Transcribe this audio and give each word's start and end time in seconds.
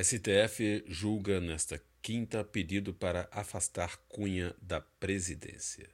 STF 0.00 0.84
julga 0.86 1.40
nesta 1.40 1.82
quinta 2.00 2.44
pedido 2.44 2.94
para 2.94 3.28
afastar 3.32 3.96
Cunha 4.08 4.54
da 4.62 4.80
presidência. 4.80 5.90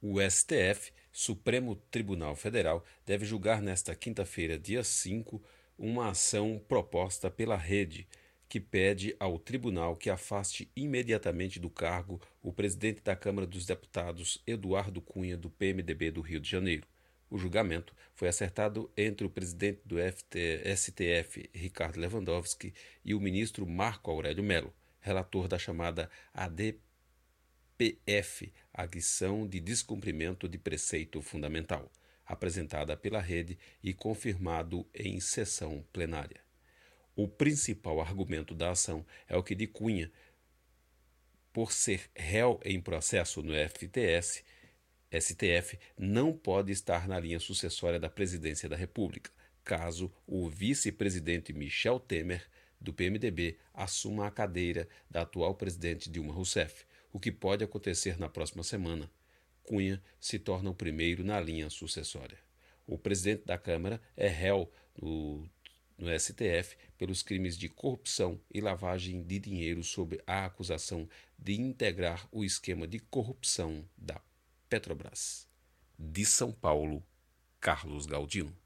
O 0.00 0.20
STF, 0.20 0.92
Supremo 1.12 1.76
Tribunal 1.76 2.34
Federal, 2.34 2.84
deve 3.06 3.24
julgar 3.24 3.62
nesta 3.62 3.94
quinta-feira, 3.94 4.58
dia 4.58 4.82
5, 4.82 5.40
uma 5.78 6.10
ação 6.10 6.60
proposta 6.66 7.30
pela 7.30 7.56
rede 7.56 8.08
que 8.48 8.58
pede 8.58 9.14
ao 9.20 9.38
tribunal 9.38 9.94
que 9.94 10.10
afaste 10.10 10.72
imediatamente 10.74 11.60
do 11.60 11.70
cargo 11.70 12.20
o 12.42 12.52
presidente 12.52 13.00
da 13.00 13.14
Câmara 13.14 13.46
dos 13.46 13.64
Deputados, 13.64 14.42
Eduardo 14.44 15.00
Cunha, 15.00 15.36
do 15.36 15.48
PMDB 15.48 16.10
do 16.10 16.20
Rio 16.20 16.40
de 16.40 16.50
Janeiro. 16.50 16.86
O 17.32 17.38
julgamento 17.38 17.96
foi 18.14 18.28
acertado 18.28 18.92
entre 18.94 19.26
o 19.26 19.30
presidente 19.30 19.80
do 19.86 19.96
FT, 19.96 20.64
STF, 20.76 21.48
Ricardo 21.54 21.98
Lewandowski, 21.98 22.74
e 23.02 23.14
o 23.14 23.20
ministro 23.20 23.66
Marco 23.66 24.10
Aurélio 24.10 24.44
Melo, 24.44 24.70
relator 25.00 25.48
da 25.48 25.58
chamada 25.58 26.10
ADPF, 26.34 26.82
Ação 28.70 29.48
de 29.48 29.60
Descumprimento 29.60 30.46
de 30.46 30.58
Preceito 30.58 31.22
Fundamental, 31.22 31.90
apresentada 32.26 32.98
pela 32.98 33.22
rede 33.22 33.58
e 33.82 33.94
confirmado 33.94 34.86
em 34.94 35.18
sessão 35.18 35.82
plenária. 35.90 36.42
O 37.16 37.26
principal 37.26 37.98
argumento 38.02 38.54
da 38.54 38.72
ação 38.72 39.06
é 39.26 39.34
o 39.38 39.42
que 39.42 39.54
de 39.54 39.66
Cunha, 39.66 40.12
por 41.50 41.72
ser 41.72 42.10
réu 42.14 42.60
em 42.62 42.78
processo 42.78 43.42
no 43.42 43.54
FTS, 43.54 44.44
STF 45.20 45.78
não 45.98 46.32
pode 46.32 46.72
estar 46.72 47.06
na 47.06 47.18
linha 47.20 47.38
sucessória 47.38 48.00
da 48.00 48.08
presidência 48.08 48.68
da 48.68 48.76
República, 48.76 49.30
caso 49.64 50.12
o 50.26 50.48
vice-presidente 50.48 51.52
Michel 51.52 52.00
Temer, 52.00 52.48
do 52.80 52.92
PMDB, 52.92 53.58
assuma 53.72 54.26
a 54.26 54.30
cadeira 54.30 54.88
da 55.08 55.22
atual 55.22 55.54
presidente 55.54 56.10
Dilma 56.10 56.32
Rousseff, 56.32 56.84
o 57.12 57.20
que 57.20 57.30
pode 57.30 57.62
acontecer 57.62 58.18
na 58.18 58.28
próxima 58.28 58.62
semana. 58.62 59.10
Cunha 59.62 60.02
se 60.18 60.38
torna 60.38 60.70
o 60.70 60.74
primeiro 60.74 61.22
na 61.22 61.40
linha 61.40 61.70
sucessória. 61.70 62.38
O 62.86 62.98
presidente 62.98 63.44
da 63.44 63.56
Câmara 63.56 64.00
é 64.16 64.26
réu 64.26 64.70
no, 65.00 65.48
no 65.96 66.18
STF 66.18 66.76
pelos 66.98 67.22
crimes 67.22 67.56
de 67.56 67.68
corrupção 67.68 68.40
e 68.52 68.60
lavagem 68.60 69.22
de 69.22 69.38
dinheiro 69.38 69.84
sob 69.84 70.20
a 70.26 70.46
acusação 70.46 71.08
de 71.38 71.60
integrar 71.60 72.28
o 72.32 72.44
esquema 72.44 72.88
de 72.88 72.98
corrupção 72.98 73.88
da 73.96 74.20
Petrobras. 74.72 75.46
De 75.98 76.24
São 76.24 76.50
Paulo, 76.50 77.06
Carlos 77.60 78.06
Galdino. 78.06 78.56